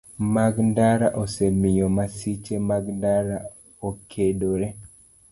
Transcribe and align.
Mag 0.33 0.53
ndara 0.69 1.07
osemiyo 1.21 1.85
masiche 1.97 2.55
mag 2.69 2.83
ndara 2.97 3.37
okedore. 3.89 4.67